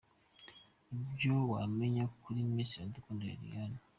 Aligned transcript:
Ibyo 0.95 1.33
wamenya 1.51 2.03
kuri 2.21 2.39
Miss 2.53 2.71
Iradukunda 2.75 3.23
Liliane. 3.29 3.79